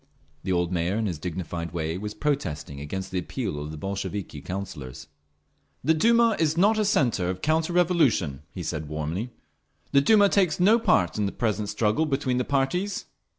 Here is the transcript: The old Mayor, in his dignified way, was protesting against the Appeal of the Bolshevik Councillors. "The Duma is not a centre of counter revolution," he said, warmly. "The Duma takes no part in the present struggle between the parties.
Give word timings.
The 0.43 0.51
old 0.51 0.71
Mayor, 0.71 0.95
in 0.97 1.05
his 1.05 1.19
dignified 1.19 1.73
way, 1.73 1.95
was 1.95 2.15
protesting 2.15 2.79
against 2.79 3.11
the 3.11 3.19
Appeal 3.19 3.61
of 3.61 3.69
the 3.69 3.77
Bolshevik 3.77 4.43
Councillors. 4.43 5.05
"The 5.83 5.93
Duma 5.93 6.35
is 6.39 6.57
not 6.57 6.79
a 6.79 6.85
centre 6.85 7.29
of 7.29 7.43
counter 7.43 7.73
revolution," 7.73 8.41
he 8.49 8.63
said, 8.63 8.87
warmly. 8.89 9.29
"The 9.91 10.01
Duma 10.01 10.27
takes 10.29 10.59
no 10.59 10.79
part 10.79 11.19
in 11.19 11.27
the 11.27 11.31
present 11.31 11.69
struggle 11.69 12.07
between 12.07 12.39
the 12.39 12.43
parties. 12.43 13.05